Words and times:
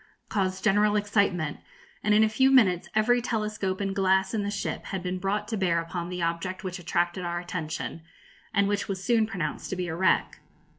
caused 0.29 0.63
general 0.63 0.95
excitement, 0.95 1.59
and 2.03 2.15
in 2.15 2.23
a 2.23 2.27
few 2.27 2.49
minutes 2.49 2.89
every 2.95 3.21
telescope 3.21 3.79
and 3.79 3.95
glass 3.95 4.33
in 4.33 4.41
the 4.41 4.49
ship 4.49 4.85
had 4.85 5.03
been 5.03 5.19
brought 5.19 5.47
to 5.47 5.55
bear 5.55 5.79
upon 5.79 6.09
the 6.09 6.23
object 6.23 6.63
which 6.63 6.79
attracted 6.79 7.23
our 7.23 7.39
attention, 7.39 8.01
and 8.51 8.67
which 8.67 8.87
was 8.87 9.03
soon 9.03 9.27
pronounced 9.27 9.69
to 9.69 9.75
be 9.75 9.87
a 9.87 9.95
wreck. 9.95 10.39